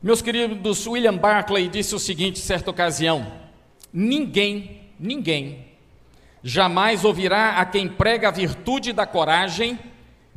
[0.00, 3.32] Meus queridos, William Barclay disse o seguinte, certa ocasião:
[3.92, 5.66] ninguém, ninguém,
[6.40, 9.76] jamais ouvirá a quem prega a virtude da coragem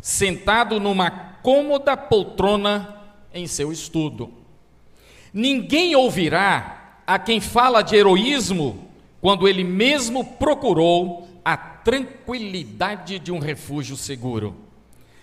[0.01, 1.11] sentado numa
[1.43, 4.33] cômoda poltrona em seu estudo.
[5.31, 8.89] Ninguém ouvirá a quem fala de heroísmo
[9.21, 14.55] quando ele mesmo procurou a tranquilidade de um refúgio seguro.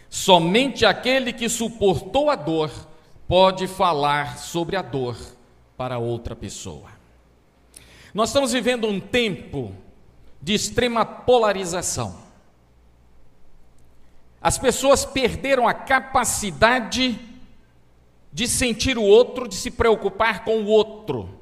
[0.09, 2.88] Somente aquele que suportou a dor
[3.29, 5.17] pode falar sobre a dor
[5.77, 6.91] para outra pessoa.
[8.15, 9.75] Nós estamos vivendo um tempo
[10.41, 12.17] de extrema polarização.
[14.41, 17.21] As pessoas perderam a capacidade
[18.33, 21.39] de sentir o outro, de se preocupar com o outro.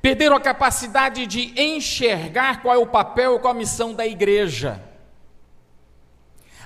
[0.00, 4.82] Perderam a capacidade de enxergar qual é o papel e qual a missão da igreja.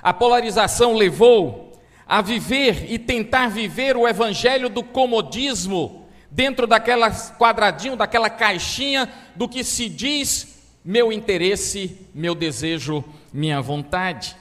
[0.01, 1.72] A polarização levou
[2.07, 9.47] a viver e tentar viver o evangelho do comodismo dentro daquela quadradinho, daquela caixinha do
[9.47, 14.35] que se diz meu interesse, meu desejo, minha vontade.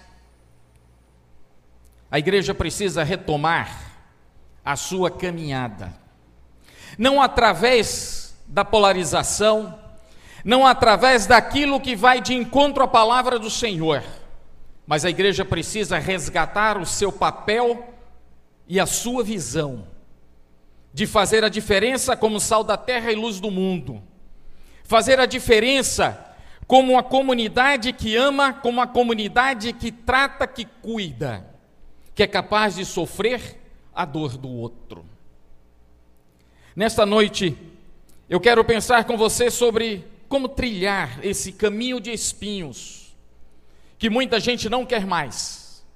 [2.11, 3.93] A igreja precisa retomar
[4.65, 5.95] a sua caminhada.
[6.99, 9.79] Não através da polarização,
[10.45, 14.03] não através daquilo que vai de encontro à palavra do Senhor,
[14.87, 17.95] mas a igreja precisa resgatar o seu papel
[18.67, 19.87] e a sua visão
[20.93, 24.03] de fazer a diferença como sal da terra e luz do mundo,
[24.85, 26.35] fazer a diferença
[26.67, 31.47] como uma comunidade que ama, como uma comunidade que trata, que cuida,
[32.15, 33.59] que é capaz de sofrer
[33.95, 35.05] a dor do outro.
[36.75, 37.57] Nesta noite,
[38.29, 43.02] eu quero pensar com você sobre como trilhar esse caminho de espinhos
[44.03, 45.87] que muita gente não quer mais.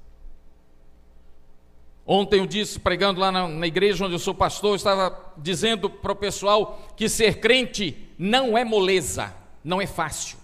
[2.07, 5.91] Ontem eu disse, pregando lá na, na igreja onde eu sou pastor, eu estava dizendo
[5.91, 10.39] para o pessoal que ser crente não é moleza, não é fácil.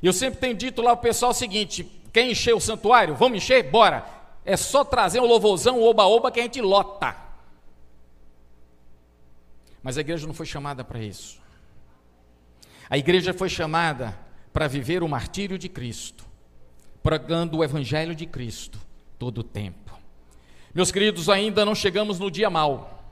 [0.00, 1.82] Eu sempre tenho dito lá ao pessoal o seguinte:
[2.12, 3.16] quer encher o santuário?
[3.16, 3.68] Vamos encher?
[3.68, 4.06] Bora!
[4.44, 7.16] É só trazer um louvorzão, oba-oba que a gente lota.
[9.82, 11.40] Mas a igreja não foi chamada para isso.
[12.88, 16.24] A igreja foi chamada para viver o martírio de Cristo,
[17.02, 18.78] pregando o evangelho de Cristo
[19.18, 19.98] todo o tempo.
[20.74, 23.04] Meus queridos, ainda não chegamos no dia mal.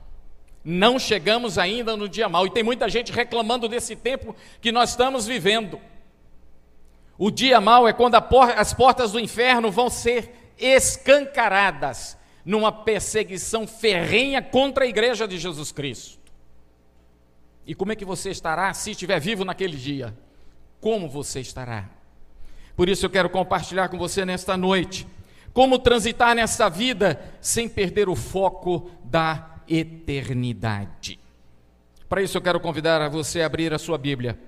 [0.63, 2.45] Não chegamos ainda no dia mal.
[2.45, 5.79] E tem muita gente reclamando desse tempo que nós estamos vivendo.
[7.17, 14.41] O dia mal é quando as portas do inferno vão ser escancaradas numa perseguição ferrenha
[14.41, 16.19] contra a igreja de Jesus Cristo.
[17.65, 20.17] E como é que você estará se estiver vivo naquele dia?
[20.79, 21.89] Como você estará?
[22.75, 25.05] Por isso eu quero compartilhar com você nesta noite
[25.53, 31.19] como transitar nessa vida sem perder o foco da eternidade.
[32.07, 34.39] Para isso eu quero convidar a você a abrir a sua Bíblia,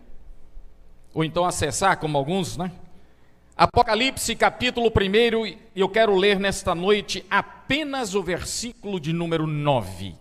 [1.13, 2.71] ou então acessar, como alguns, né?
[3.55, 10.15] Apocalipse capítulo 1, e eu quero ler nesta noite apenas o versículo de número 9.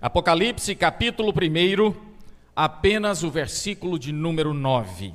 [0.00, 2.13] Apocalipse capítulo 1,
[2.54, 5.14] apenas o versículo de número 9.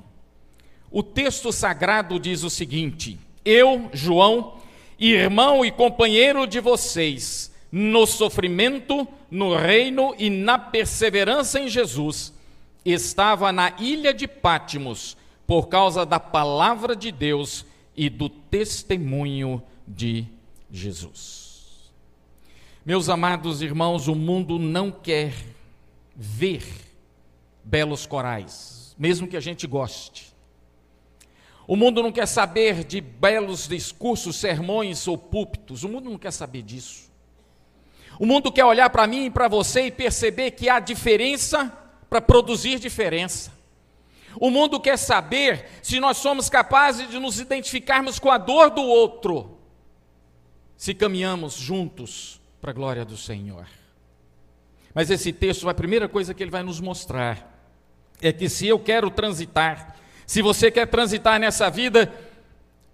[0.91, 4.57] O texto sagrado diz o seguinte: Eu, João,
[4.99, 12.33] irmão e companheiro de vocês, no sofrimento, no reino e na perseverança em Jesus,
[12.83, 20.25] estava na ilha de Pátimos por causa da palavra de Deus e do testemunho de
[20.71, 21.91] Jesus.
[22.85, 25.33] Meus amados irmãos, o mundo não quer
[26.15, 26.88] ver
[27.69, 30.33] belos corais, mesmo que a gente goste.
[31.67, 35.83] O mundo não quer saber de belos discursos, sermões ou púlpitos.
[35.83, 37.11] O mundo não quer saber disso.
[38.19, 41.71] O mundo quer olhar para mim e para você e perceber que há diferença
[42.09, 43.53] para produzir diferença.
[44.39, 48.81] O mundo quer saber se nós somos capazes de nos identificarmos com a dor do
[48.81, 49.59] outro,
[50.75, 53.67] se caminhamos juntos para a glória do Senhor.
[54.93, 57.48] Mas esse texto, a primeira coisa que ele vai nos mostrar
[58.21, 59.95] é que se eu quero transitar,
[60.25, 62.13] se você quer transitar nessa vida,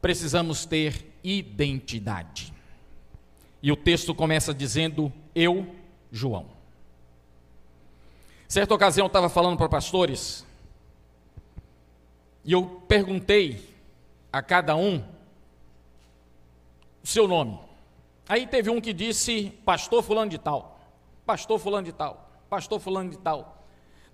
[0.01, 2.53] precisamos ter identidade.
[3.61, 5.75] E o texto começa dizendo: Eu,
[6.11, 6.45] João.
[8.47, 10.45] Certa ocasião eu estava falando para pastores
[12.43, 13.67] e eu perguntei
[14.31, 15.03] a cada um
[17.03, 17.59] o seu nome.
[18.29, 20.79] Aí teve um que disse pastor fulano de tal,
[21.25, 23.64] pastor fulano de tal, pastor fulano de tal,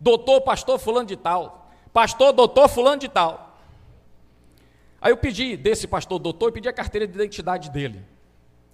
[0.02, 3.58] doutor pastor fulano de tal, pastor doutor fulano de tal.
[5.00, 8.04] Aí eu pedi desse pastor doutor, eu pedi a carteira de identidade dele.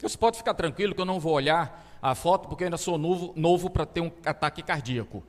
[0.02, 2.98] Você pode ficar tranquilo que eu não vou olhar a foto porque eu ainda sou
[2.98, 5.24] novo, novo para ter um ataque cardíaco.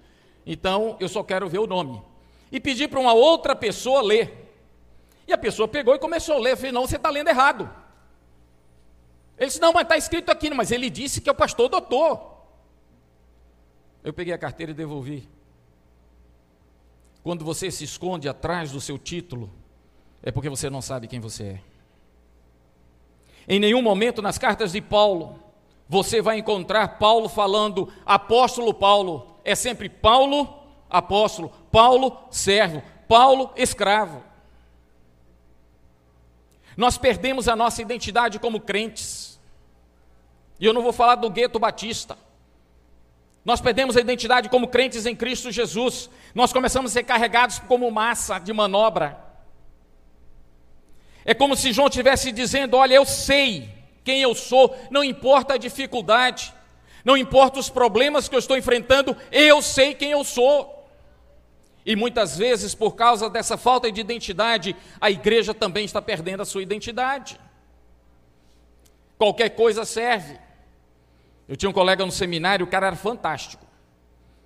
[0.46, 2.02] Então, eu só quero ver o nome.
[2.50, 4.46] E pedi para uma outra pessoa ler.
[5.26, 6.52] E a pessoa pegou e começou a ler.
[6.52, 7.70] Eu falei, não, você está lendo errado.
[9.36, 12.38] Ele disse, não, mas está escrito aqui, mas ele disse que é o pastor doutor.
[14.02, 15.28] Eu peguei a carteira e devolvi.
[17.22, 19.50] Quando você se esconde atrás do seu título,
[20.22, 21.60] é porque você não sabe quem você é.
[23.48, 25.42] Em nenhum momento nas cartas de Paulo,
[25.88, 29.36] você vai encontrar Paulo falando apóstolo Paulo.
[29.42, 30.48] É sempre Paulo,
[30.90, 34.22] apóstolo, Paulo, servo, Paulo, escravo.
[36.76, 39.40] Nós perdemos a nossa identidade como crentes.
[40.60, 42.18] E eu não vou falar do gueto batista.
[43.44, 46.10] Nós perdemos a identidade como crentes em Cristo Jesus.
[46.34, 49.18] Nós começamos a ser carregados como massa de manobra.
[51.24, 53.70] É como se João estivesse dizendo: Olha, eu sei
[54.04, 56.54] quem eu sou, não importa a dificuldade,
[57.04, 60.78] não importa os problemas que eu estou enfrentando, eu sei quem eu sou.
[61.84, 66.44] E muitas vezes, por causa dessa falta de identidade, a igreja também está perdendo a
[66.44, 67.40] sua identidade.
[69.16, 70.38] Qualquer coisa serve.
[71.48, 73.66] Eu tinha um colega no seminário, o cara era fantástico.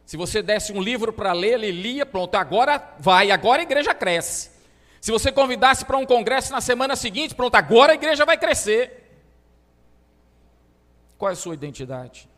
[0.06, 3.92] Se você desse um livro para ler, ele lia, pronto, agora vai, agora a igreja
[3.92, 4.50] cresce.
[5.00, 9.10] Se você convidasse para um congresso na semana seguinte, pronto, agora a igreja vai crescer.
[11.18, 12.28] Qual é a sua identidade?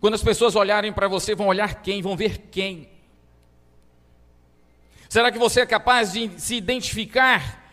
[0.00, 2.00] Quando as pessoas olharem para você, vão olhar quem?
[2.00, 2.88] Vão ver quem?
[5.08, 7.64] Será que você é capaz de se identificar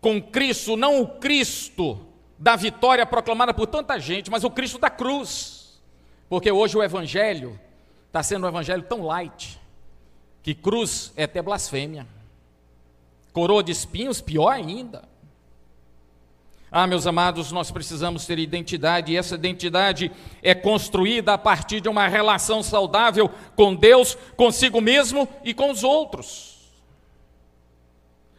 [0.00, 2.13] com Cristo, não o Cristo
[2.44, 5.80] da vitória proclamada por tanta gente, mas o Cristo da cruz.
[6.28, 7.58] Porque hoje o Evangelho
[8.06, 9.58] está sendo um Evangelho tão light,
[10.42, 12.06] que cruz é até blasfêmia.
[13.32, 15.08] Coroa de espinhos, pior ainda.
[16.70, 20.12] Ah, meus amados, nós precisamos ter identidade, e essa identidade
[20.42, 25.82] é construída a partir de uma relação saudável com Deus, consigo mesmo e com os
[25.82, 26.74] outros.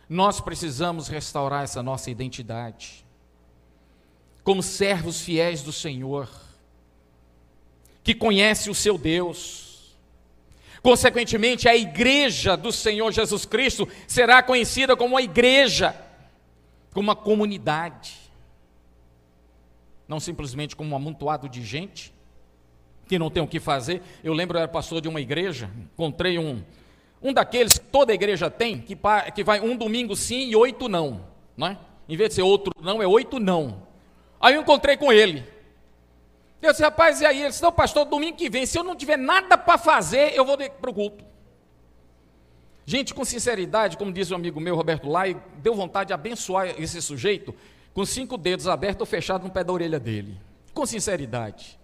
[0.08, 3.05] Nós precisamos restaurar essa nossa identidade
[4.46, 6.30] como servos fiéis do Senhor,
[8.04, 9.98] que conhece o seu Deus.
[10.84, 16.00] Consequentemente, a igreja do Senhor Jesus Cristo será conhecida como uma igreja,
[16.94, 18.16] como uma comunidade,
[20.08, 22.14] não simplesmente como um amontoado de gente
[23.08, 24.04] que não tem o que fazer.
[24.24, 26.64] Eu lembro, eu era pastor de uma igreja, encontrei um,
[27.20, 28.96] um daqueles que toda igreja tem, que,
[29.34, 31.26] que vai um domingo sim e oito não,
[31.58, 31.80] não é?
[32.08, 33.85] Em vez de ser outro não, é oito não.
[34.46, 35.44] Aí eu encontrei com ele.
[36.62, 37.40] Eu disse, rapaz, e aí?
[37.40, 40.46] Ele disse, não, pastor, domingo que vem, se eu não tiver nada para fazer, eu
[40.46, 41.26] vou para o culto.
[42.86, 46.80] Gente, com sinceridade, como diz o um amigo meu, Roberto Lai, deu vontade de abençoar
[46.80, 47.56] esse sujeito
[47.92, 50.40] com cinco dedos abertos ou fechados no pé da orelha dele.
[50.76, 51.80] Com sinceridade.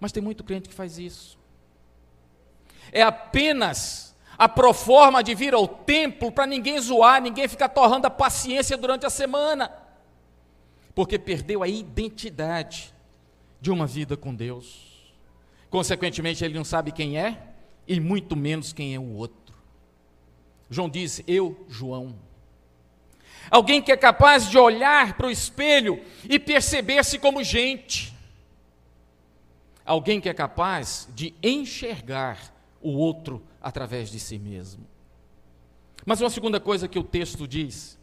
[0.00, 1.38] Mas tem muito crente que faz isso.
[2.90, 8.10] É apenas a proforma de vir ao templo para ninguém zoar, ninguém ficar torrando a
[8.10, 9.83] paciência durante a semana
[10.94, 12.94] porque perdeu a identidade
[13.60, 15.12] de uma vida com Deus.
[15.68, 17.54] Consequentemente, ele não sabe quem é
[17.86, 19.56] e muito menos quem é o outro.
[20.70, 22.14] João diz: Eu, João.
[23.50, 28.14] Alguém que é capaz de olhar para o espelho e perceber-se como gente.
[29.84, 34.86] Alguém que é capaz de enxergar o outro através de si mesmo.
[36.06, 37.98] Mas uma segunda coisa que o texto diz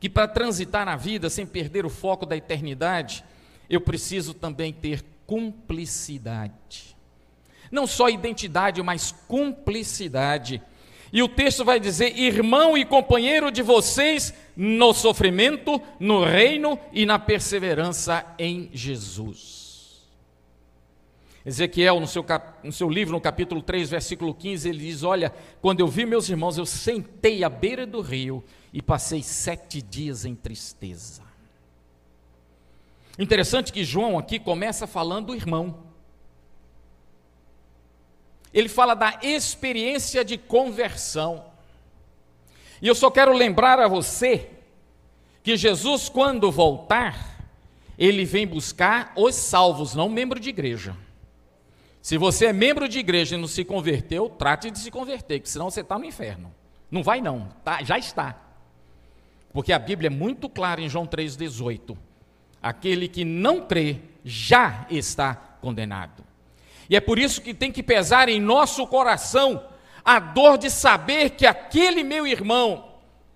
[0.00, 3.24] que para transitar na vida sem perder o foco da eternidade,
[3.68, 6.96] eu preciso também ter cumplicidade.
[7.70, 10.62] Não só identidade, mas cumplicidade.
[11.12, 17.04] E o texto vai dizer: irmão e companheiro de vocês no sofrimento, no reino e
[17.04, 19.57] na perseverança em Jesus.
[21.48, 22.22] Ezequiel, no seu,
[22.62, 26.28] no seu livro, no capítulo 3, versículo 15, ele diz: Olha, quando eu vi meus
[26.28, 31.22] irmãos, eu sentei à beira do rio e passei sete dias em tristeza.
[33.18, 35.84] Interessante que João aqui começa falando do irmão.
[38.52, 41.46] Ele fala da experiência de conversão.
[42.82, 44.50] E eu só quero lembrar a você
[45.42, 47.48] que Jesus, quando voltar,
[47.96, 50.94] ele vem buscar os salvos, não membro de igreja.
[52.08, 55.50] Se você é membro de igreja e não se converteu, trate de se converter, porque
[55.50, 56.50] senão você está no inferno.
[56.90, 58.34] Não vai não, tá, já está.
[59.52, 61.94] Porque a Bíblia é muito clara em João 3,18.
[62.62, 66.24] Aquele que não crê já está condenado.
[66.88, 69.62] E é por isso que tem que pesar em nosso coração
[70.02, 72.88] a dor de saber que aquele meu irmão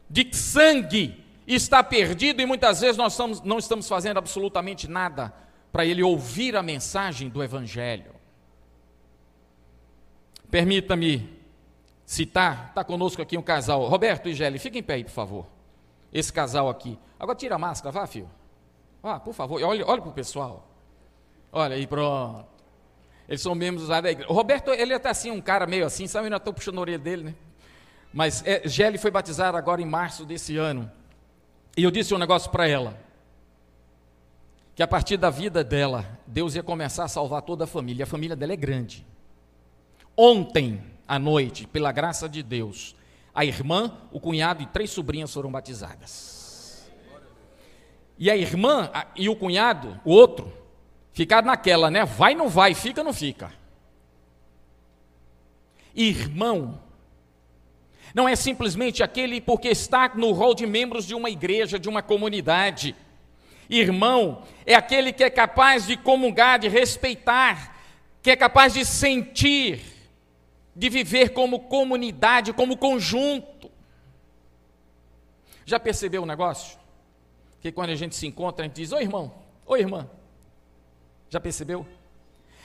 [0.08, 5.30] de sangue está perdido e muitas vezes nós estamos, não estamos fazendo absolutamente nada
[5.70, 8.21] para ele ouvir a mensagem do Evangelho.
[10.52, 11.26] Permita-me
[12.04, 13.88] citar, está conosco aqui um casal.
[13.88, 15.46] Roberto e Gelli, fiquem em pé aí, por favor.
[16.12, 16.98] Esse casal aqui.
[17.18, 18.28] Agora tira a máscara, vá, filho.
[19.02, 20.68] Vá, por favor, olhe, olhe para o pessoal.
[21.50, 22.44] Olha aí, pronto.
[23.26, 24.30] Eles são membros da igreja.
[24.30, 26.24] O Roberto, ele é até assim, um cara meio assim, sabe?
[26.24, 27.34] Eu ainda estou puxando a orelha dele, né?
[28.12, 30.92] Mas é, Gelli foi batizada agora em março desse ano.
[31.74, 33.00] E eu disse um negócio para ela.
[34.74, 38.04] Que a partir da vida dela, Deus ia começar a salvar toda a família.
[38.04, 39.10] A família dela é grande.
[40.16, 42.94] Ontem à noite, pela graça de Deus,
[43.34, 46.90] a irmã, o cunhado e três sobrinhas foram batizadas.
[48.18, 50.52] E a irmã e o cunhado, o outro,
[51.12, 52.04] ficaram naquela, né?
[52.04, 53.52] Vai, não vai, fica, não fica.
[55.94, 56.80] Irmão,
[58.14, 62.02] não é simplesmente aquele porque está no rol de membros de uma igreja, de uma
[62.02, 62.94] comunidade.
[63.68, 67.76] Irmão é aquele que é capaz de comungar, de respeitar,
[68.22, 69.80] que é capaz de sentir,
[70.74, 73.70] de viver como comunidade, como conjunto.
[75.64, 76.78] Já percebeu o negócio?
[77.60, 79.32] Que quando a gente se encontra, a gente diz: Oi, irmão,
[79.66, 80.08] oi, irmã.
[81.28, 81.86] Já percebeu?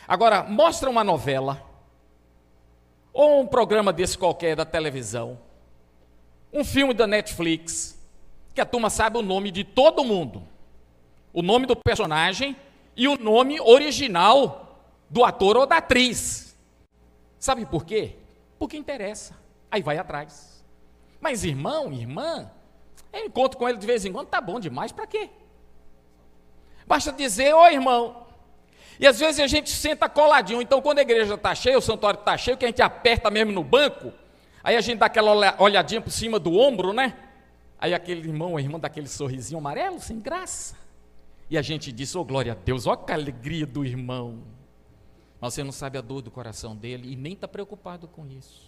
[0.08, 1.62] Agora, mostra uma novela,
[3.14, 5.40] ou um programa desse qualquer da televisão,
[6.52, 7.98] um filme da Netflix,
[8.54, 10.44] que a turma sabe o nome de todo mundo,
[11.34, 12.56] o nome do personagem
[12.96, 16.47] e o nome original do ator ou da atriz.
[17.40, 18.16] Sabe por quê?
[18.58, 19.36] Porque interessa.
[19.70, 20.64] Aí vai atrás.
[21.20, 22.50] Mas irmão, irmã,
[23.12, 25.30] eu encontro com ele de vez em quando, tá bom demais, para quê?
[26.86, 28.28] Basta dizer, ô irmão.
[29.00, 30.62] E às vezes a gente senta coladinho.
[30.62, 33.52] Então, quando a igreja está cheia, o santuário está cheio, que a gente aperta mesmo
[33.52, 34.12] no banco,
[34.64, 37.16] aí a gente dá aquela olhadinha por cima do ombro, né?
[37.80, 40.76] Aí aquele irmão, a irmã dá aquele sorrisinho amarelo, sem graça.
[41.50, 44.40] E a gente diz, ô oh, glória a Deus, olha que alegria do irmão.
[45.40, 48.68] Mas você não sabe a dor do coração dele e nem está preocupado com isso.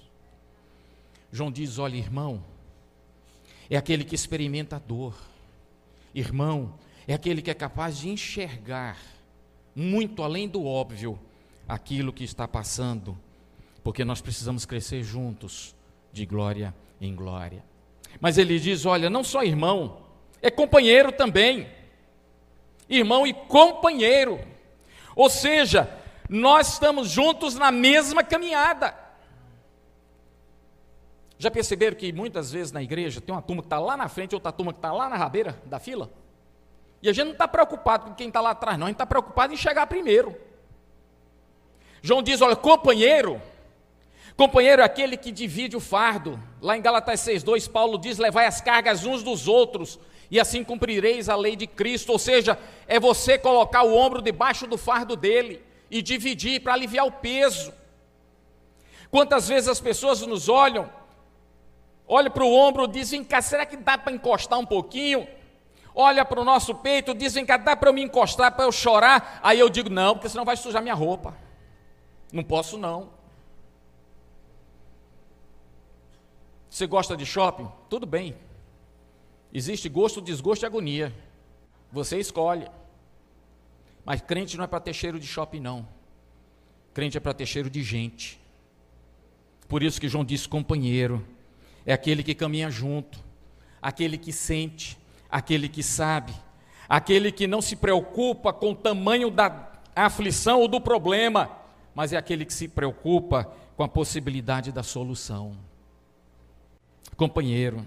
[1.31, 2.43] João diz: olha, irmão,
[3.69, 5.15] é aquele que experimenta a dor.
[6.13, 6.73] Irmão,
[7.07, 8.97] é aquele que é capaz de enxergar,
[9.75, 11.19] muito além do óbvio,
[11.67, 13.17] aquilo que está passando,
[13.83, 15.75] porque nós precisamos crescer juntos,
[16.11, 17.63] de glória em glória.
[18.19, 20.01] Mas ele diz: olha, não só irmão,
[20.41, 21.67] é companheiro também.
[22.88, 24.39] Irmão e companheiro.
[25.15, 25.98] Ou seja,
[26.29, 28.95] nós estamos juntos na mesma caminhada.
[31.39, 34.36] Já perceberam que muitas vezes na igreja tem uma turma que está lá na frente,
[34.36, 36.12] outra turma que está lá na rabeira da fila?
[37.01, 39.05] E a gente não está preocupado com quem está lá atrás, não, a gente está
[39.07, 40.36] preocupado em chegar primeiro.
[42.01, 43.41] João diz: olha, companheiro,
[44.38, 46.39] companheiro é aquele que divide o fardo.
[46.62, 49.98] Lá em Galatas 6,2, Paulo diz: levai as cargas uns dos outros,
[50.29, 52.12] e assim cumprireis a lei de Cristo.
[52.12, 57.05] Ou seja, é você colocar o ombro debaixo do fardo dele e dividir para aliviar
[57.05, 57.74] o peso.
[59.10, 60.89] Quantas vezes as pessoas nos olham,
[62.08, 65.27] olham para o ombro, dizem, cá, será que dá para encostar um pouquinho?
[65.96, 69.39] Olha para o nosso peito, dizem que dá para eu me encostar, para eu chorar.
[69.43, 71.36] Aí eu digo, não, porque senão vai sujar minha roupa.
[72.31, 73.10] Não posso não.
[76.69, 77.67] Você gosta de shopping?
[77.89, 78.36] Tudo bem.
[79.51, 81.13] Existe gosto, desgosto e agonia.
[81.91, 82.69] Você escolhe.
[84.09, 85.87] Mas crente não é para ter cheiro de shopping, não.
[86.95, 88.41] Crente é para ter cheiro de gente.
[89.67, 91.23] Por isso que João diz companheiro.
[91.85, 93.23] É aquele que caminha junto,
[93.79, 94.97] aquele que sente,
[95.29, 96.33] aquele que sabe,
[96.89, 101.55] aquele que não se preocupa com o tamanho da aflição ou do problema,
[101.93, 105.55] mas é aquele que se preocupa com a possibilidade da solução.
[107.15, 107.85] Companheiro.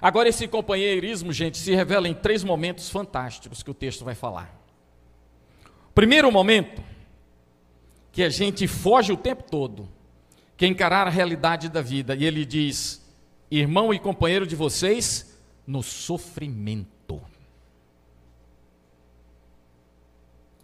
[0.00, 4.62] Agora, esse companheirismo, gente, se revela em três momentos fantásticos que o texto vai falar.
[5.94, 6.82] Primeiro momento,
[8.10, 9.88] que a gente foge o tempo todo,
[10.56, 12.14] que é encarar a realidade da vida.
[12.14, 13.04] E ele diz:
[13.50, 17.20] irmão e companheiro de vocês, no sofrimento.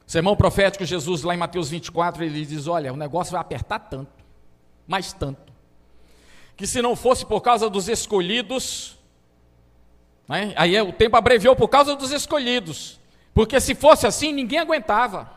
[0.07, 4.25] Sermão profético, Jesus, lá em Mateus 24, ele diz: Olha, o negócio vai apertar tanto,
[4.87, 5.53] mais tanto,
[6.57, 8.97] que se não fosse por causa dos escolhidos,
[10.29, 13.00] né, aí é, o tempo abreviou por causa dos escolhidos,
[13.33, 15.31] porque se fosse assim, ninguém aguentava.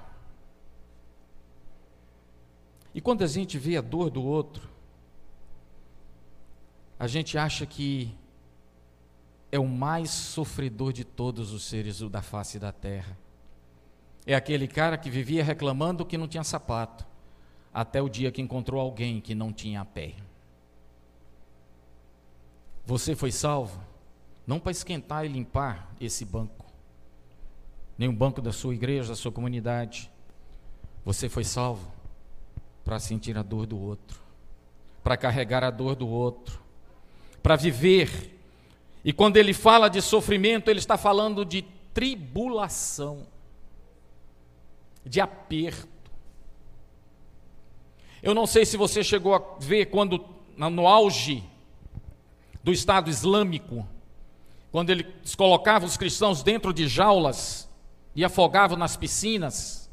[2.93, 4.69] E quando a gente vê a dor do outro,
[6.99, 8.15] a gente acha que
[9.51, 13.17] é o mais sofredor de todos os seres da face da terra.
[14.25, 17.05] É aquele cara que vivia reclamando que não tinha sapato,
[17.73, 20.15] até o dia que encontrou alguém que não tinha pé.
[22.85, 23.79] Você foi salvo
[24.45, 26.62] não para esquentar e limpar esse banco,
[27.99, 30.09] o banco da sua igreja, da sua comunidade.
[31.05, 31.91] Você foi salvo
[32.83, 34.19] para sentir a dor do outro,
[35.03, 36.59] para carregar a dor do outro,
[37.41, 38.39] para viver.
[39.03, 41.61] E quando ele fala de sofrimento, ele está falando de
[41.93, 43.25] tribulação,
[45.05, 45.87] de aperto.
[48.21, 50.25] Eu não sei se você chegou a ver quando,
[50.57, 51.43] no auge
[52.63, 53.85] do Estado Islâmico,
[54.71, 57.69] quando eles colocavam os cristãos dentro de jaulas
[58.15, 59.89] e afogavam nas piscinas,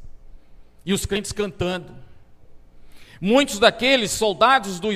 [0.85, 1.95] e os crentes cantando.
[3.19, 4.89] Muitos daqueles soldados do,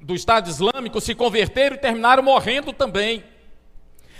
[0.00, 3.24] do Estado Islâmico se converteram e terminaram morrendo também,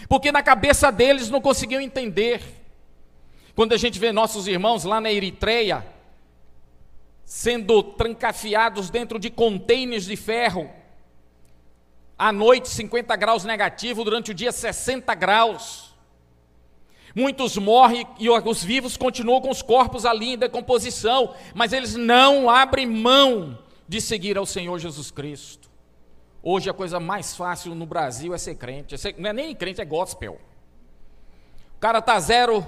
[0.08, 2.42] porque na cabeça deles não conseguiam entender.
[3.54, 5.86] Quando a gente vê nossos irmãos lá na Eritreia,
[7.24, 10.70] sendo trancafiados dentro de contêineres de ferro,
[12.18, 15.91] à noite 50 graus negativo, durante o dia 60 graus.
[17.14, 22.48] Muitos morrem e os vivos continuam com os corpos ali em decomposição, mas eles não
[22.48, 25.70] abrem mão de seguir ao Senhor Jesus Cristo.
[26.42, 29.84] Hoje a coisa mais fácil no Brasil é ser crente, não é nem crente, é
[29.84, 30.40] gospel.
[31.76, 32.66] O cara está zero,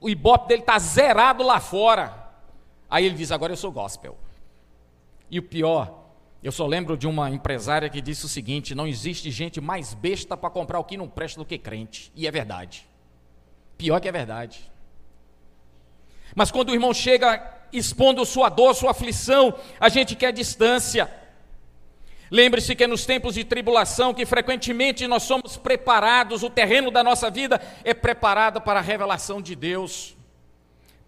[0.00, 2.30] o ibope dele está zerado lá fora.
[2.88, 4.16] Aí ele diz: Agora eu sou gospel.
[5.30, 6.00] E o pior
[6.42, 10.36] eu só lembro de uma empresária que disse o seguinte: não existe gente mais besta
[10.36, 12.10] para comprar o que não presta do que crente.
[12.14, 12.88] E é verdade.
[13.80, 14.70] Pior que é verdade.
[16.34, 21.10] Mas quando o irmão chega expondo sua dor, sua aflição, a gente quer distância.
[22.30, 27.30] Lembre-se que nos tempos de tribulação que frequentemente nós somos preparados, o terreno da nossa
[27.30, 30.14] vida é preparado para a revelação de Deus.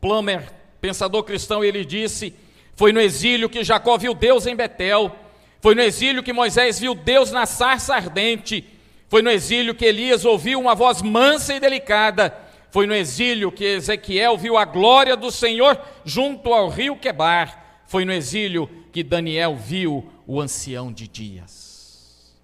[0.00, 0.50] Plummer,
[0.81, 2.35] pensador cristão, ele disse:
[2.75, 5.14] Foi no exílio que Jacó viu Deus em Betel.
[5.61, 8.67] Foi no exílio que Moisés viu Deus na sarça ardente.
[9.11, 12.50] Foi no exílio que Elias ouviu uma voz mansa e delicada.
[12.73, 17.82] Foi no exílio que Ezequiel viu a glória do Senhor junto ao rio Quebar.
[17.85, 22.35] Foi no exílio que Daniel viu o ancião de dias.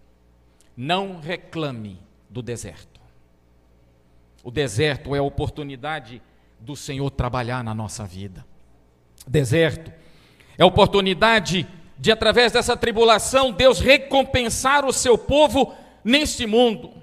[0.77, 3.01] Não reclame do deserto.
[4.45, 6.21] O deserto é a oportunidade
[6.61, 8.45] do Senhor trabalhar na nossa vida.
[9.27, 9.91] Deserto
[10.59, 16.98] é a oportunidade de através dessa tribulação Deus recompensar o seu povo neste mundo.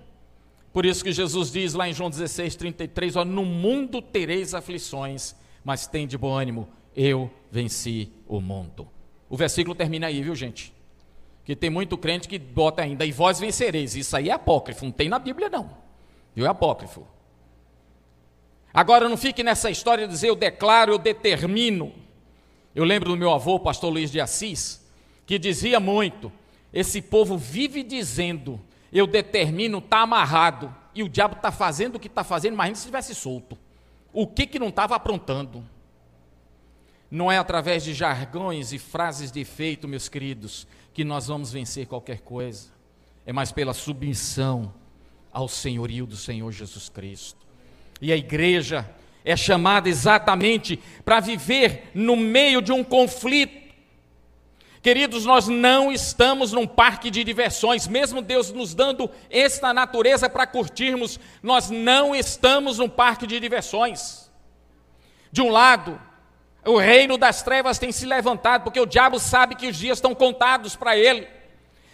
[0.76, 5.34] Por isso que Jesus diz lá em João 16, 33, ó, no mundo tereis aflições,
[5.64, 8.86] mas tem de bom ânimo, eu venci o mundo.
[9.30, 10.74] O versículo termina aí, viu gente?
[11.46, 13.96] Que tem muito crente que bota ainda, e vós vencereis.
[13.96, 15.70] Isso aí é apócrifo, não tem na Bíblia não.
[16.36, 16.46] Viu?
[16.46, 17.08] É apócrifo.
[18.74, 21.94] Agora não fique nessa história de dizer eu declaro, eu determino.
[22.76, 24.86] Eu lembro do meu avô, pastor Luiz de Assis,
[25.26, 26.30] que dizia muito:
[26.74, 28.60] esse povo vive dizendo,
[28.98, 32.84] eu determino, está amarrado, e o diabo está fazendo o que está fazendo, imagina se
[32.84, 33.58] estivesse solto.
[34.14, 35.62] O que, que não estava aprontando?
[37.12, 41.86] Não é através de jargões e frases de efeito, meus queridos, que nós vamos vencer
[41.88, 42.70] qualquer coisa.
[43.26, 44.74] É mais pela submissão
[45.30, 47.46] ao senhorio do Senhor Jesus Cristo.
[48.02, 48.90] E a igreja
[49.26, 53.65] é chamada exatamente para viver no meio de um conflito
[54.86, 60.46] Queridos, nós não estamos num parque de diversões, mesmo Deus nos dando esta natureza para
[60.46, 64.32] curtirmos, nós não estamos num parque de diversões.
[65.32, 66.00] De um lado,
[66.64, 70.14] o reino das trevas tem se levantado, porque o diabo sabe que os dias estão
[70.14, 71.28] contados para ele,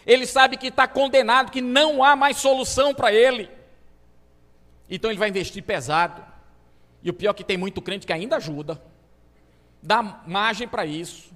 [0.05, 3.49] ele sabe que está condenado, que não há mais solução para ele,
[4.89, 6.21] então ele vai investir pesado.
[7.01, 8.83] E o pior é que tem muito crente que ainda ajuda,
[9.81, 11.30] dá margem para isso.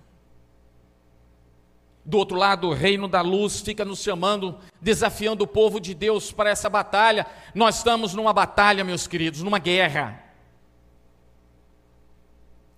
[2.06, 6.32] Do outro lado, o reino da luz fica nos chamando, desafiando o povo de Deus
[6.32, 7.26] para essa batalha.
[7.54, 10.24] Nós estamos numa batalha, meus queridos, numa guerra.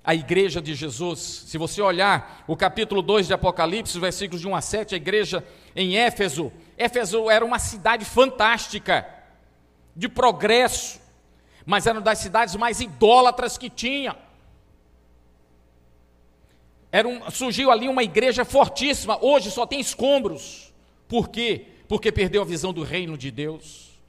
[0.02, 4.56] A igreja de Jesus, se você olhar o capítulo 2 de Apocalipse, versículos de 1
[4.56, 5.44] a 7, a igreja
[5.76, 9.06] em Éfeso, Éfeso era uma cidade fantástica,
[9.94, 11.02] de progresso,
[11.66, 14.16] mas era uma das cidades mais idólatras que tinha.
[16.92, 20.74] Era um, surgiu ali uma igreja fortíssima, hoje só tem escombros.
[21.08, 21.66] Por quê?
[21.88, 24.00] Porque perdeu a visão do reino de Deus,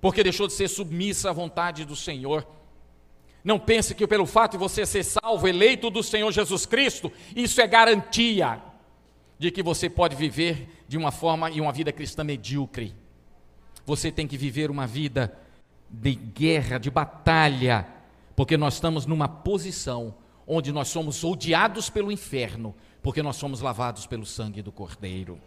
[0.00, 2.46] porque deixou de ser submissa à vontade do Senhor.
[3.42, 7.60] Não pense que pelo fato de você ser salvo, eleito do Senhor Jesus Cristo, isso
[7.60, 8.62] é garantia
[9.38, 12.94] de que você pode viver de uma forma e uma vida cristã medíocre.
[13.86, 15.34] Você tem que viver uma vida
[15.88, 17.86] de guerra, de batalha,
[18.36, 20.14] porque nós estamos numa posição
[20.52, 25.38] onde nós somos odiados pelo inferno, porque nós somos lavados pelo sangue do Cordeiro.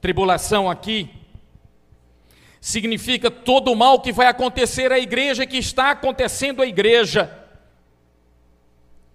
[0.00, 1.10] Tribulação aqui
[2.58, 7.38] significa todo o mal que vai acontecer à igreja, que está acontecendo à igreja,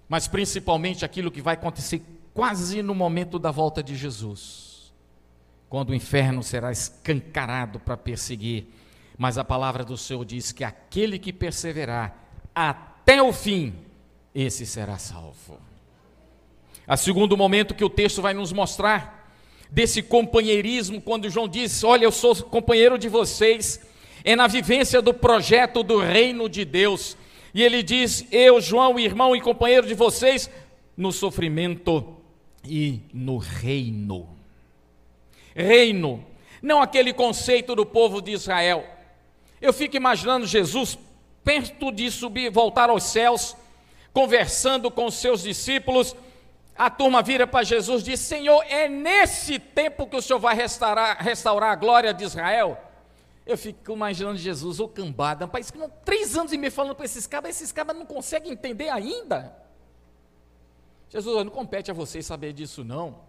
[0.07, 4.93] mas principalmente aquilo que vai acontecer quase no momento da volta de Jesus,
[5.67, 8.67] quando o inferno será escancarado para perseguir.
[9.17, 12.15] Mas a palavra do Senhor diz que aquele que perseverar
[12.53, 13.88] até o fim,
[14.33, 15.59] esse será salvo.
[16.87, 19.31] A segundo momento que o texto vai nos mostrar
[19.69, 23.79] desse companheirismo, quando João diz: Olha, eu sou companheiro de vocês,
[24.23, 27.15] é na vivência do projeto do reino de Deus.
[27.53, 30.49] E ele diz: Eu, João, irmão e companheiro de vocês,
[30.95, 32.15] no sofrimento
[32.65, 34.27] e no reino.
[35.55, 36.25] Reino,
[36.61, 38.85] não aquele conceito do povo de Israel.
[39.61, 40.97] Eu fico imaginando Jesus
[41.43, 43.55] perto de subir, voltar aos céus,
[44.19, 46.13] conversando com seus discípulos
[46.77, 50.55] a turma vira para Jesus e diz: Senhor, é nesse tempo que o Senhor vai
[50.55, 52.77] restaurar, restaurar a glória de Israel?
[53.45, 57.05] Eu fico imaginando Jesus, ô cambada, país que não, três anos e meio falando para
[57.05, 59.55] esses cabas, esses cabas não conseguem entender ainda.
[61.09, 63.21] Jesus, não compete a vocês saber disso, não.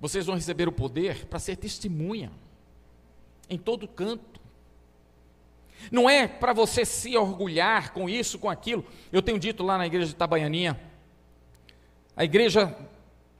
[0.00, 2.32] Vocês vão receber o poder para ser testemunha
[3.48, 4.31] em todo canto.
[5.90, 8.84] Não é para você se orgulhar com isso, com aquilo.
[9.10, 10.78] Eu tenho dito lá na igreja de Itabaianinha,
[12.16, 12.76] a igreja,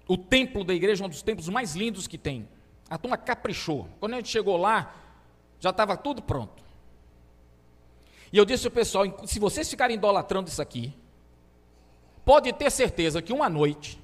[0.09, 2.49] o templo da igreja é um dos templos mais lindos que tem.
[2.89, 3.89] A turma caprichou.
[4.01, 4.95] Quando a gente chegou lá,
[5.61, 6.63] já estava tudo pronto.
[8.33, 10.93] E eu disse ao pessoal: se vocês ficarem idolatrando isso aqui,
[12.25, 14.01] pode ter certeza que uma noite,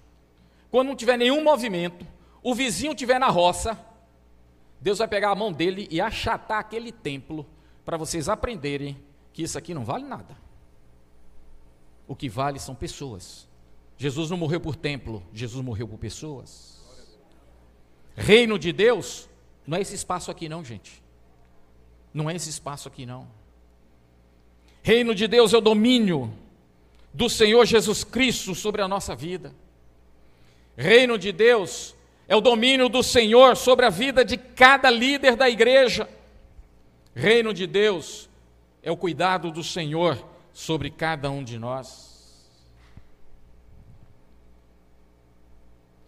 [0.70, 2.07] quando não tiver nenhum movimento,
[2.42, 3.79] o vizinho estiver na roça,
[4.81, 7.46] Deus vai pegar a mão dele e achatar aquele templo
[7.88, 10.37] para vocês aprenderem que isso aqui não vale nada.
[12.07, 13.48] O que vale são pessoas.
[13.96, 16.79] Jesus não morreu por templo, Jesus morreu por pessoas.
[18.14, 19.27] Reino de Deus
[19.66, 21.03] não é esse espaço aqui, não, gente.
[22.12, 23.27] Não é esse espaço aqui, não.
[24.83, 26.31] Reino de Deus é o domínio
[27.14, 29.55] do Senhor Jesus Cristo sobre a nossa vida.
[30.77, 31.94] Reino de Deus
[32.29, 36.07] é o domínio do Senhor sobre a vida de cada líder da igreja.
[37.14, 38.29] Reino de Deus
[38.83, 42.09] é o cuidado do Senhor sobre cada um de nós.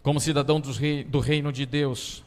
[0.03, 2.25] Como cidadão do reino de Deus,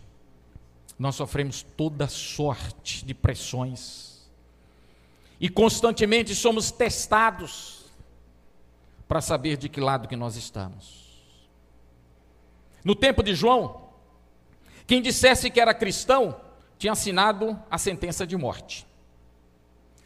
[0.98, 4.30] nós sofremos toda sorte de pressões
[5.40, 7.86] e constantemente somos testados
[9.08, 11.04] para saber de que lado que nós estamos.
[12.84, 13.90] No tempo de João,
[14.86, 16.40] quem dissesse que era cristão
[16.78, 18.86] tinha assinado a sentença de morte.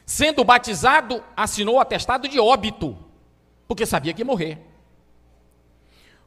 [0.06, 2.98] Sendo batizado, assinou o atestado de óbito,
[3.68, 4.58] porque sabia que ia morrer.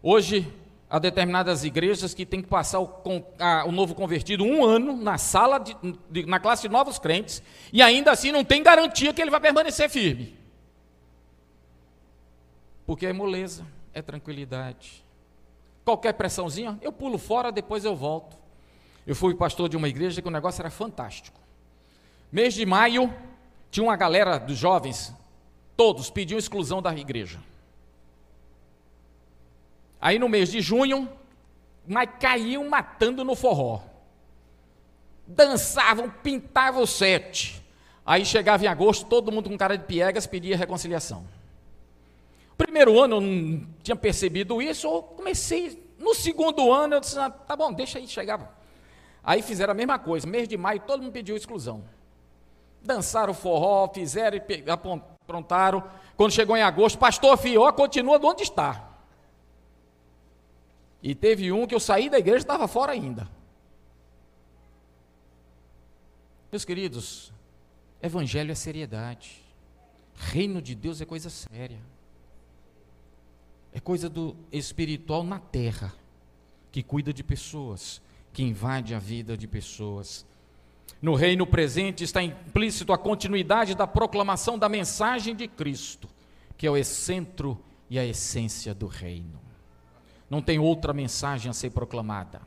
[0.02, 0.52] Hoje,
[0.90, 2.90] a determinadas igrejas que tem que passar o,
[3.38, 5.76] a, o novo convertido um ano na sala, de,
[6.10, 9.40] de, na classe de novos crentes, e ainda assim não tem garantia que ele vai
[9.40, 10.36] permanecer firme.
[12.84, 15.04] Porque é moleza, é tranquilidade.
[15.84, 18.39] Qualquer pressãozinha, eu pulo fora, depois eu volto.
[19.10, 21.40] Eu fui pastor de uma igreja que o negócio era fantástico.
[22.30, 23.12] Mês de maio,
[23.68, 25.12] tinha uma galera dos jovens,
[25.76, 27.40] todos pediam exclusão da igreja.
[30.00, 31.10] Aí no mês de junho,
[31.84, 33.82] mas caíam matando no forró.
[35.26, 37.60] Dançavam, pintavam o sete.
[38.06, 41.26] Aí chegava em agosto, todo mundo com cara de piegas pedia reconciliação.
[42.56, 45.92] Primeiro ano eu não tinha percebido isso, eu comecei.
[45.98, 48.59] No segundo ano eu disse, ah, tá bom, deixa aí, chegava.
[49.22, 51.84] Aí fizeram a mesma coisa, mês de maio todo mundo pediu exclusão.
[52.82, 55.84] Dançaram forró, fizeram e aprontaram.
[56.16, 58.88] Quando chegou em agosto, pastor Fió continua de onde está.
[61.02, 63.28] E teve um que eu saí da igreja e estava fora ainda.
[66.50, 67.32] Meus queridos,
[68.02, 69.42] evangelho é seriedade.
[70.16, 71.78] Reino de Deus é coisa séria.
[73.72, 75.94] É coisa do espiritual na terra,
[76.72, 80.26] que cuida de pessoas, que invade a vida de pessoas.
[81.00, 86.08] No reino presente está implícito a continuidade da proclamação da mensagem de Cristo,
[86.56, 89.40] que é o centro e a essência do reino.
[90.28, 92.40] Não tem outra mensagem a ser proclamada,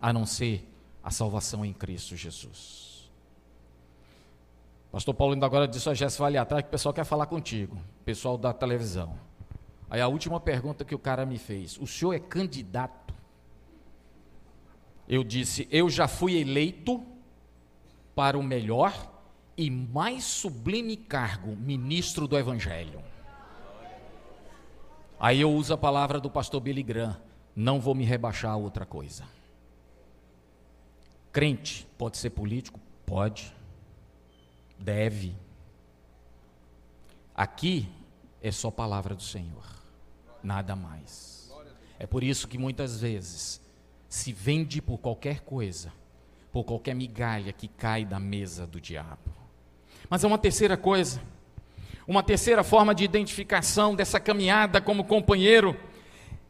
[0.00, 0.68] a não ser
[1.02, 3.10] a salvação em Cristo Jesus.
[4.92, 7.78] Pastor Paulo ainda agora disse a Jéssica ali atrás que o pessoal quer falar contigo,
[8.04, 9.16] pessoal da televisão.
[9.88, 13.09] Aí a última pergunta que o cara me fez: o senhor é candidato?
[15.10, 17.04] Eu disse: eu já fui eleito
[18.14, 18.94] para o melhor
[19.56, 23.02] e mais sublime cargo, ministro do Evangelho.
[25.18, 27.20] Aí eu uso a palavra do pastor Billy Graham:
[27.56, 29.24] não vou me rebaixar a outra coisa.
[31.32, 32.78] Crente pode ser político?
[33.04, 33.52] Pode,
[34.78, 35.34] deve.
[37.34, 37.88] Aqui
[38.40, 39.64] é só palavra do Senhor,
[40.40, 41.52] nada mais.
[41.98, 43.59] É por isso que muitas vezes
[44.10, 45.92] se vende por qualquer coisa,
[46.52, 49.30] por qualquer migalha que cai da mesa do diabo.
[50.10, 51.22] Mas é uma terceira coisa,
[52.08, 55.76] uma terceira forma de identificação dessa caminhada como companheiro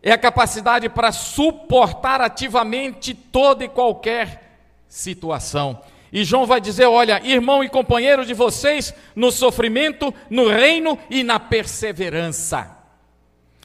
[0.03, 5.83] é a capacidade para suportar ativamente toda e qualquer situação.
[6.11, 11.23] E João vai dizer: olha, irmão e companheiro de vocês no sofrimento, no reino e
[11.23, 12.80] na perseverança.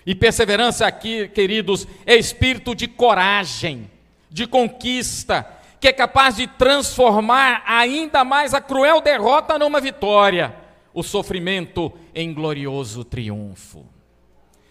[0.05, 3.89] E perseverança aqui, queridos, é espírito de coragem,
[4.29, 5.47] de conquista,
[5.79, 10.55] que é capaz de transformar ainda mais a cruel derrota numa vitória,
[10.93, 13.85] o sofrimento em glorioso triunfo.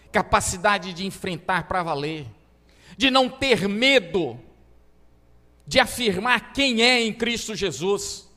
[0.09, 2.25] Capacidade de enfrentar para valer,
[2.97, 4.39] de não ter medo,
[5.67, 8.29] de afirmar quem é em Cristo Jesus,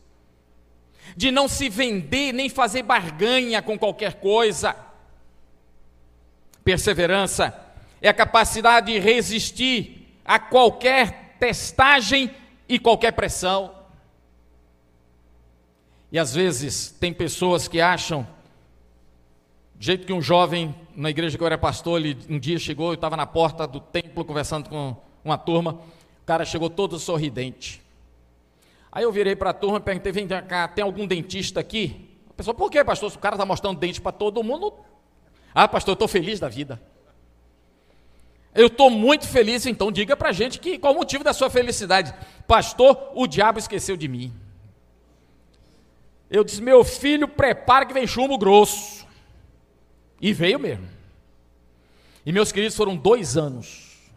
[1.17, 4.88] de não se vender nem fazer barganha com qualquer coisa
[6.69, 7.59] Perseverança
[7.99, 12.31] é a capacidade de resistir a qualquer testagem
[12.69, 13.75] e qualquer pressão.
[16.13, 18.29] E às vezes tem pessoas que acham,
[19.77, 22.89] do jeito que um jovem na igreja que eu era pastor, ele um dia chegou,
[22.89, 25.73] eu estava na porta do templo conversando com uma turma,
[26.21, 27.81] o cara chegou todo sorridente.
[28.93, 32.11] Aí eu virei para a turma e perguntei: vem cá, tem algum dentista aqui?
[32.29, 33.11] A pessoa, por que, pastor?
[33.11, 34.75] Se o cara está mostrando dente para todo mundo,
[35.61, 36.81] ah, pastor, eu estou feliz da vida.
[38.55, 41.51] Eu estou muito feliz, então diga para a gente que, qual o motivo da sua
[41.51, 42.15] felicidade.
[42.47, 44.33] Pastor, o diabo esqueceu de mim.
[46.31, 49.05] Eu disse, meu filho, prepara que vem chumbo grosso.
[50.21, 50.89] E veio mesmo.
[52.25, 54.13] E meus queridos, foram dois anos.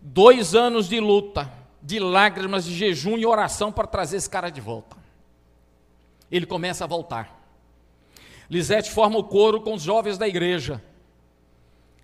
[0.00, 4.60] Dois anos de luta, de lágrimas, de jejum e oração para trazer esse cara de
[4.60, 4.96] volta.
[6.30, 7.41] Ele começa a voltar.
[8.52, 10.82] Lisete forma o coro com os jovens da igreja.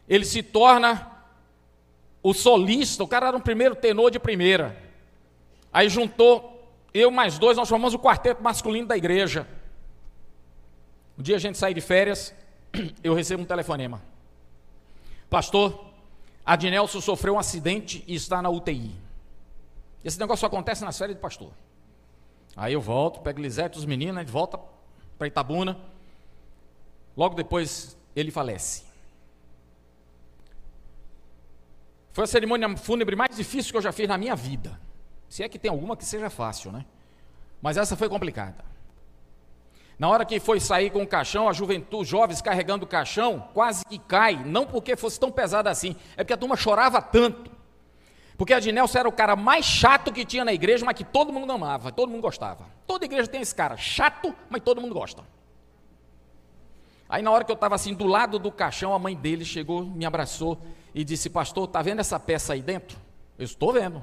[0.08, 1.12] Ele se torna
[2.22, 4.74] o solista, o cara era um primeiro tenor de primeira.
[5.70, 9.46] Aí juntou eu mais dois, nós formamos o quarteto masculino da igreja.
[11.18, 12.34] Um dia a gente sai de férias,
[13.04, 14.00] eu recebo um telefonema.
[15.28, 15.84] Pastor,
[16.46, 18.96] Adnelson sofreu um acidente e está na UTI.
[20.02, 21.50] Esse negócio só acontece nas férias de pastor.
[22.56, 24.58] Aí eu volto, pego Lisete, os meninos, a gente volta
[25.18, 25.76] para Itabuna.
[27.18, 28.84] Logo depois, ele falece.
[32.12, 34.80] Foi a cerimônia fúnebre mais difícil que eu já fiz na minha vida.
[35.28, 36.86] Se é que tem alguma que seja fácil, né?
[37.60, 38.64] Mas essa foi complicada.
[39.98, 43.48] Na hora que foi sair com o caixão, a juventude, os jovens carregando o caixão,
[43.52, 47.50] quase que cai, não porque fosse tão pesado assim, é porque a turma chorava tanto.
[48.36, 51.32] Porque a Adnelson era o cara mais chato que tinha na igreja, mas que todo
[51.32, 52.66] mundo amava, todo mundo gostava.
[52.86, 55.24] Toda igreja tem esse cara, chato, mas todo mundo gosta.
[57.08, 59.84] Aí na hora que eu estava assim do lado do caixão, a mãe dele chegou,
[59.84, 60.60] me abraçou
[60.94, 62.98] e disse: Pastor, está vendo essa peça aí dentro?
[63.38, 64.02] Eu estou vendo.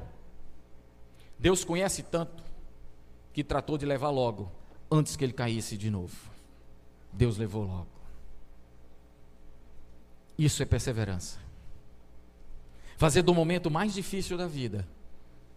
[1.37, 2.43] Deus conhece tanto
[3.33, 4.51] que tratou de levar logo,
[4.89, 6.15] antes que ele caísse de novo.
[7.11, 7.87] Deus levou logo.
[10.37, 11.37] Isso é perseverança.
[12.97, 14.87] Fazer do momento mais difícil da vida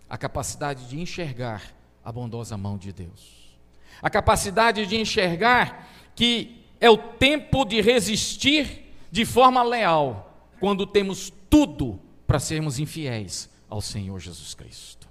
[0.09, 1.63] a capacidade de enxergar
[2.05, 3.57] a bondosa mão de Deus.
[4.01, 11.33] A capacidade de enxergar que é o tempo de resistir de forma leal, quando temos
[11.49, 15.09] tudo para sermos infiéis ao Senhor Jesus Cristo.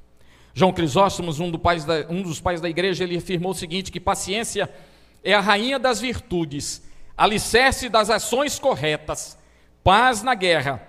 [0.53, 3.99] João Crisóstomo, um, do da, um dos pais da igreja, ele afirmou o seguinte: que
[3.99, 4.71] paciência
[5.23, 6.83] é a rainha das virtudes,
[7.15, 9.37] alicerce das ações corretas,
[9.83, 10.81] paz na guerra,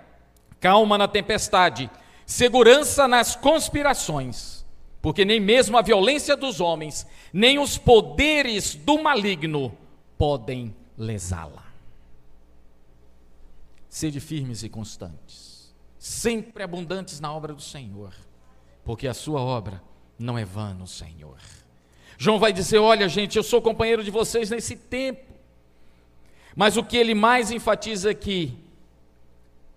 [0.60, 1.90] calma na tempestade,
[2.24, 4.64] segurança nas conspirações,
[5.02, 9.76] porque nem mesmo a violência dos homens, nem os poderes do maligno
[10.18, 11.64] podem lesá-la.
[13.88, 18.12] Sede firmes e constantes, sempre abundantes na obra do Senhor,
[18.85, 19.83] porque a sua obra
[20.18, 21.38] não é vã no Senhor.
[22.18, 25.33] João vai dizer: Olha, gente, eu sou companheiro de vocês nesse tempo,
[26.54, 28.59] mas o que ele mais enfatiza aqui,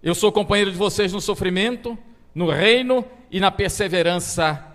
[0.01, 1.97] eu sou companheiro de vocês no sofrimento,
[2.33, 4.65] no reino e na perseverança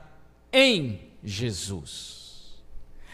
[0.53, 2.55] em Jesus.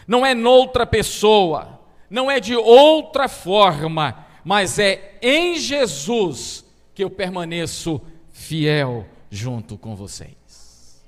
[0.07, 7.09] Não é noutra pessoa, não é de outra forma, mas é em Jesus que eu
[7.09, 11.01] permaneço fiel junto com vocês.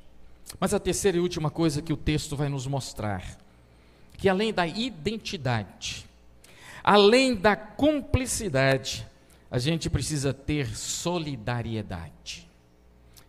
[0.60, 3.38] Mas a terceira e última coisa que o texto vai nos mostrar,
[4.18, 6.06] que além da identidade,
[6.84, 9.06] além da cumplicidade,
[9.52, 12.48] a gente precisa ter solidariedade.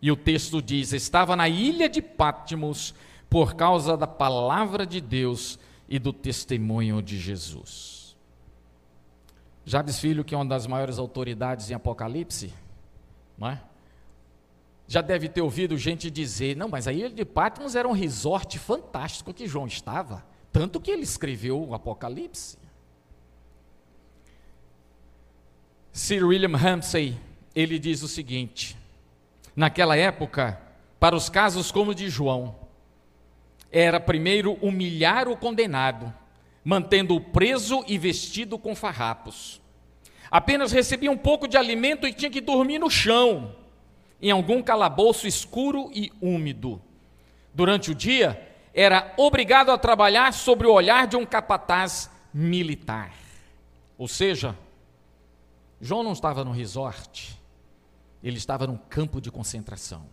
[0.00, 2.94] E o texto diz: estava na ilha de Patmos
[3.28, 8.16] por causa da palavra de Deus e do testemunho de Jesus.
[9.64, 12.52] Jabes Filho, que é uma das maiores autoridades em Apocalipse,
[13.36, 13.60] não é?
[14.88, 18.58] já deve ter ouvido gente dizer: não, mas a ilha de Patmos era um resort
[18.58, 22.58] fantástico que João estava, tanto que ele escreveu o Apocalipse.
[25.92, 27.18] Sir William Ramsay,
[27.54, 28.76] ele diz o seguinte:
[29.54, 30.60] naquela época,
[31.00, 32.54] para os casos como o de João,
[33.70, 36.12] era primeiro humilhar o condenado,
[36.64, 39.60] mantendo-o preso e vestido com farrapos.
[40.30, 43.54] Apenas recebia um pouco de alimento e tinha que dormir no chão
[44.20, 46.80] em algum calabouço escuro e úmido.
[47.54, 53.12] Durante o dia, era obrigado a trabalhar sobre o olhar de um capataz militar.
[53.96, 54.56] Ou seja,
[55.80, 57.40] João não estava no resort,
[58.22, 60.06] ele estava num campo de concentração,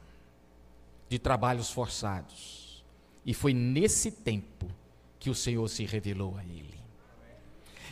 [1.09, 2.62] de trabalhos forçados.
[3.25, 4.69] E foi nesse tempo
[5.19, 6.73] que o Senhor se revelou a ele.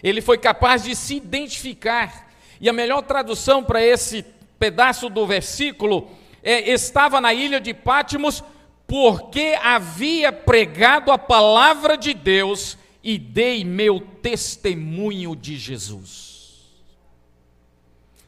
[0.03, 4.25] Ele foi capaz de se identificar, e a melhor tradução para esse
[4.59, 6.11] pedaço do versículo,
[6.43, 8.43] é, estava na ilha de Pátimos
[8.85, 16.69] porque havia pregado a palavra de Deus e dei meu testemunho de Jesus.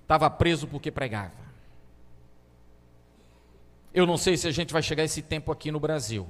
[0.01, 1.43] Estava preso porque pregava.
[3.93, 6.27] Eu não sei se a gente vai chegar a esse tempo aqui no Brasil.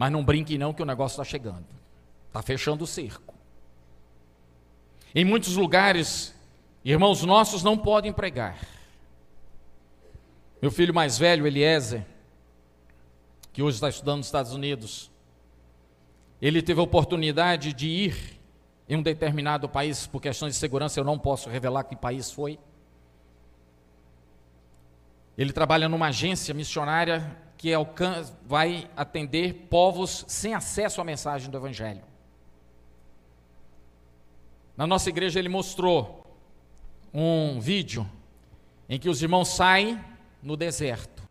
[0.00, 1.66] Mas não brinque não que o negócio está chegando.
[2.26, 3.34] Está fechando o cerco.
[5.14, 6.34] Em muitos lugares
[6.84, 8.58] Irmãos nossos não podem pregar.
[10.62, 12.06] Meu filho mais velho, Eliezer,
[13.52, 15.10] que hoje está estudando nos Estados Unidos,
[16.40, 18.40] ele teve a oportunidade de ir
[18.88, 22.58] em um determinado país, por questões de segurança eu não posso revelar que país foi.
[25.36, 27.68] Ele trabalha numa agência missionária que
[28.46, 32.02] vai atender povos sem acesso à mensagem do Evangelho.
[34.74, 36.24] Na nossa igreja ele mostrou
[37.12, 38.10] um vídeo
[38.88, 40.02] em que os irmãos saem
[40.42, 41.22] no deserto.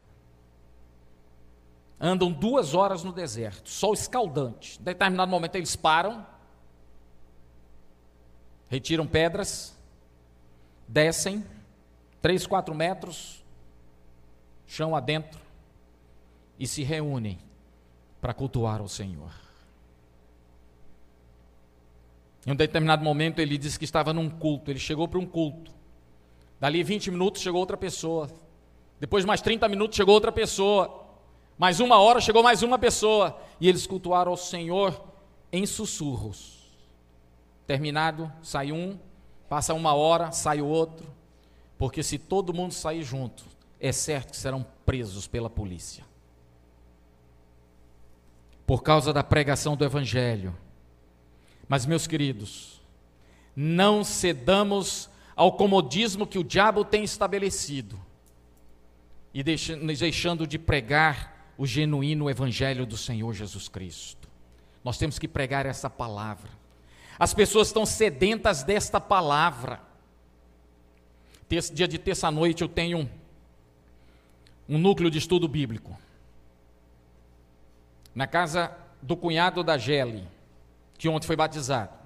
[2.00, 4.80] Andam duas horas no deserto, sol escaldante.
[4.80, 6.24] Em determinado momento eles param,
[8.70, 9.76] retiram pedras,
[10.88, 11.44] descem,
[12.22, 13.44] três, quatro metros,
[14.68, 15.49] chão adentro,
[16.60, 17.40] e se reúnem
[18.20, 19.32] para cultuar ao Senhor.
[22.46, 25.72] Em um determinado momento ele disse que estava num culto, ele chegou para um culto.
[26.60, 28.30] Dali 20 minutos chegou outra pessoa.
[29.00, 31.06] Depois mais 30 minutos chegou outra pessoa.
[31.58, 33.40] Mais uma hora chegou mais uma pessoa.
[33.62, 35.02] E eles cultuaram ao Senhor
[35.52, 36.60] em sussurros.
[37.66, 38.98] Terminado, sai um,
[39.48, 41.08] passa uma hora, sai o outro.
[41.78, 43.46] Porque se todo mundo sair junto,
[43.80, 46.09] é certo que serão presos pela polícia.
[48.70, 50.56] Por causa da pregação do Evangelho
[51.68, 52.82] mas, meus queridos,
[53.56, 58.00] não cedamos ao comodismo que o diabo tem estabelecido
[59.32, 64.28] e deixando de pregar o genuíno Evangelho do Senhor Jesus Cristo.
[64.84, 66.50] Nós temos que pregar essa palavra.
[67.20, 69.80] As pessoas estão sedentas desta palavra.
[71.74, 73.10] dia de terça-noite eu tenho um,
[74.68, 75.96] um núcleo de estudo bíblico.
[78.14, 80.28] Na casa do cunhado da Gele
[81.00, 81.98] que ontem foi batizado.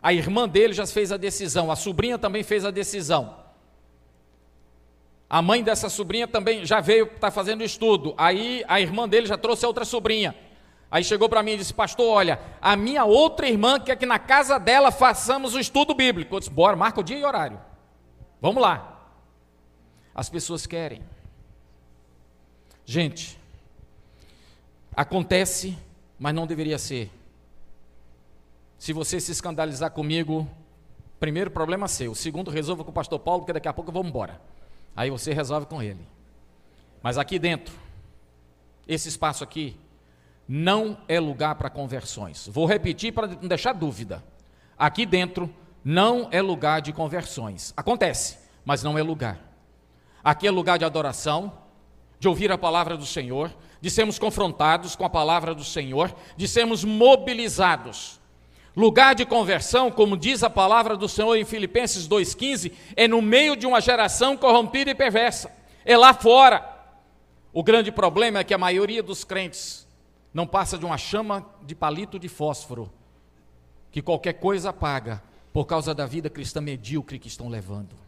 [0.00, 3.42] A irmã dele já fez a decisão, a sobrinha também fez a decisão.
[5.28, 8.14] A mãe dessa sobrinha também já veio, está fazendo estudo.
[8.16, 10.34] Aí a irmã dele já trouxe a outra sobrinha.
[10.90, 14.18] Aí chegou para mim e disse: Pastor, olha, a minha outra irmã quer que na
[14.18, 16.36] casa dela façamos o estudo bíblico.
[16.36, 17.60] Eu disse: Bora, marca o dia e horário.
[18.40, 19.08] Vamos lá.
[20.14, 21.02] As pessoas querem.
[22.84, 23.40] Gente,
[24.96, 25.76] acontece,
[26.18, 27.10] mas não deveria ser.
[28.78, 30.48] Se você se escandalizar comigo,
[31.18, 32.14] primeiro problema seu.
[32.14, 34.40] Segundo, resolva com o pastor Paulo, porque daqui a pouco eu vou embora.
[34.94, 36.06] Aí você resolve com ele.
[37.02, 37.74] Mas aqui dentro,
[38.86, 39.76] esse espaço aqui,
[40.46, 42.48] não é lugar para conversões.
[42.48, 44.22] Vou repetir para não deixar dúvida.
[44.78, 45.52] Aqui dentro
[45.84, 47.72] não é lugar de conversões.
[47.76, 49.40] Acontece, mas não é lugar.
[50.22, 51.52] Aqui é lugar de adoração,
[52.18, 53.50] de ouvir a palavra do Senhor,
[53.80, 58.20] de sermos confrontados com a palavra do Senhor, de sermos mobilizados
[58.76, 63.54] Lugar de conversão, como diz a palavra do Senhor em Filipenses 2,15, é no meio
[63.54, 65.52] de uma geração corrompida e perversa.
[65.84, 66.72] É lá fora.
[67.52, 69.86] O grande problema é que a maioria dos crentes
[70.32, 72.92] não passa de uma chama de palito de fósforo,
[73.92, 78.03] que qualquer coisa apaga, por causa da vida cristã medíocre que estão levando.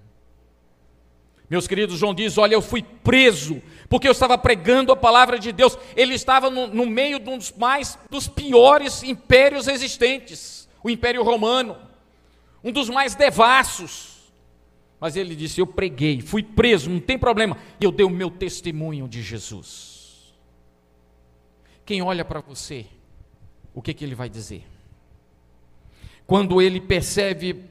[1.49, 5.53] Meus queridos, João diz: Olha, eu fui preso porque eu estava pregando a palavra de
[5.53, 5.79] Deus.
[5.95, 11.23] Ele estava no, no meio de um dos mais dos piores impérios existentes, o Império
[11.23, 11.77] Romano,
[12.65, 14.17] um dos mais devassos.
[14.99, 17.57] Mas ele disse: Eu preguei, fui preso, não tem problema.
[17.81, 20.35] E eu dei o meu testemunho de Jesus.
[21.85, 22.87] Quem olha para você,
[23.73, 24.65] o que, que ele vai dizer?
[26.27, 27.63] Quando ele percebe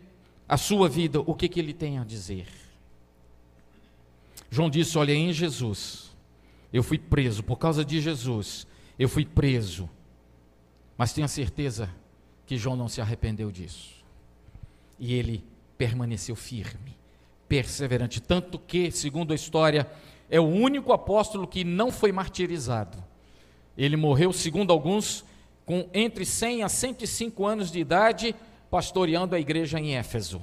[0.48, 2.48] a sua vida, o que, que ele tem a dizer?
[4.56, 6.16] João disse: Olha, em Jesus,
[6.72, 8.66] eu fui preso, por causa de Jesus,
[8.98, 9.90] eu fui preso.
[10.98, 11.90] Mas tenha certeza
[12.46, 14.02] que João não se arrependeu disso.
[14.98, 15.44] E ele
[15.78, 16.98] permaneceu firme,
[17.50, 18.22] perseverante.
[18.22, 19.92] Tanto que, segundo a história,
[20.30, 23.04] é o único apóstolo que não foi martirizado.
[23.78, 25.26] Ele morreu, segundo alguns,
[25.66, 28.34] com entre 100 a 105 anos de idade,
[28.72, 30.42] pastoreando a igreja em Éfeso.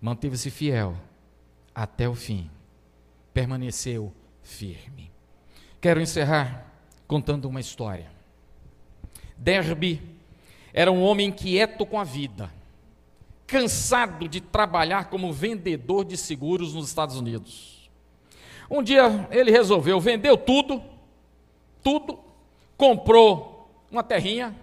[0.00, 0.96] Manteve-se fiel
[1.74, 2.50] até o fim,
[3.32, 4.12] permaneceu
[4.42, 5.10] firme.
[5.80, 6.72] Quero encerrar
[7.06, 8.10] contando uma história.
[9.36, 10.00] Derby
[10.72, 12.50] era um homem inquieto com a vida,
[13.46, 17.90] cansado de trabalhar como vendedor de seguros nos Estados Unidos.
[18.70, 20.82] Um dia ele resolveu, vendeu tudo,
[21.82, 22.18] tudo,
[22.76, 24.54] comprou uma terrinha,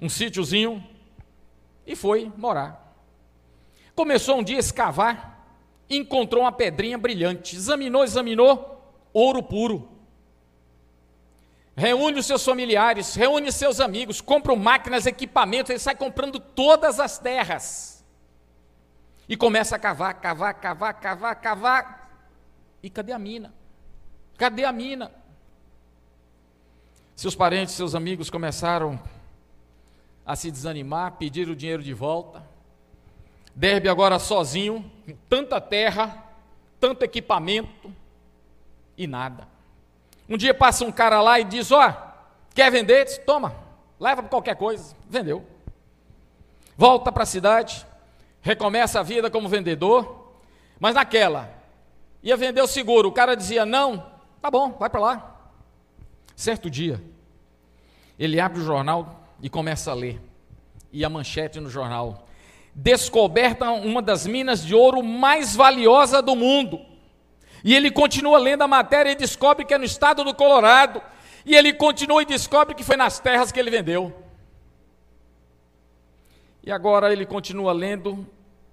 [0.00, 0.82] um sítiozinho
[1.86, 2.94] e foi morar.
[3.94, 5.35] Começou um dia a escavar
[5.88, 9.88] encontrou uma pedrinha brilhante, examinou, examinou, ouro puro.
[11.76, 17.18] Reúne os seus familiares, reúne seus amigos, compra máquinas, equipamentos, ele sai comprando todas as
[17.18, 18.04] terras.
[19.28, 22.10] E começa a cavar, cavar, cavar, cavar, cavar.
[22.82, 23.52] E cadê a mina?
[24.38, 25.12] Cadê a mina?
[27.14, 29.00] Seus parentes, seus amigos começaram
[30.24, 32.55] a se desanimar, pedir o dinheiro de volta.
[33.56, 36.22] Derbe agora sozinho, com tanta terra,
[36.78, 37.90] tanto equipamento
[38.98, 39.48] e nada.
[40.28, 41.92] Um dia passa um cara lá e diz: Ó, oh,
[42.54, 43.06] quer vender?
[43.06, 43.56] Diz, Toma,
[43.98, 44.94] leva para qualquer coisa.
[45.08, 45.42] Vendeu.
[46.76, 47.86] Volta para a cidade,
[48.42, 50.34] recomeça a vida como vendedor,
[50.78, 51.50] mas naquela,
[52.22, 53.08] ia vender o seguro.
[53.08, 54.04] O cara dizia: Não,
[54.42, 55.34] tá bom, vai para lá.
[56.36, 57.02] Certo dia,
[58.18, 60.20] ele abre o jornal e começa a ler.
[60.92, 62.25] E a manchete no jornal:
[62.78, 66.78] descoberta uma das minas de ouro mais valiosa do mundo.
[67.64, 71.00] E ele continua lendo a matéria e descobre que é no estado do Colorado.
[71.46, 74.14] E ele continua e descobre que foi nas terras que ele vendeu.
[76.62, 78.26] E agora ele continua lendo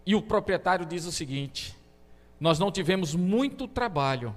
[0.06, 1.74] e o proprietário diz o seguinte:
[2.40, 4.36] Nós não tivemos muito trabalho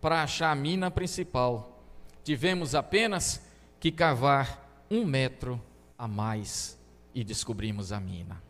[0.00, 1.82] para achar a mina principal.
[2.22, 3.42] Tivemos apenas
[3.80, 5.60] que cavar um metro
[5.98, 6.78] a mais
[7.14, 8.47] e descobrimos a mina.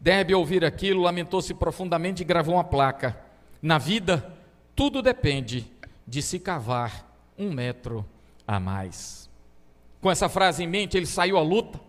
[0.00, 3.18] Deve ouvir aquilo, lamentou-se profundamente e gravou uma placa.
[3.60, 4.32] Na vida,
[4.74, 5.66] tudo depende
[6.06, 8.06] de se cavar um metro
[8.46, 9.28] a mais.
[10.00, 11.80] Com essa frase em mente, ele saiu à luta,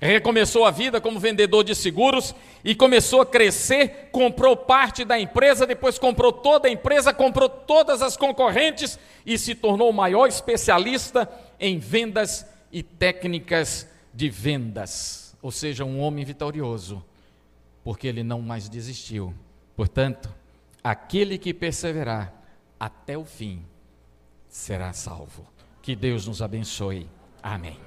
[0.00, 4.08] recomeçou a vida como vendedor de seguros e começou a crescer.
[4.12, 9.54] Comprou parte da empresa, depois comprou toda a empresa, comprou todas as concorrentes e se
[9.54, 15.36] tornou o maior especialista em vendas e técnicas de vendas.
[15.42, 17.04] Ou seja, um homem vitorioso
[17.86, 19.32] porque ele não mais desistiu.
[19.76, 20.28] Portanto,
[20.82, 22.34] aquele que perseverar
[22.80, 23.64] até o fim
[24.48, 25.46] será salvo.
[25.80, 27.08] Que Deus nos abençoe.
[27.40, 27.85] Amém.